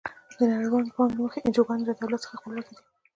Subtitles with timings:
[0.37, 2.83] د نړیوال بانک له مخې انجوګانې له دولت څخه خپلواکې دي.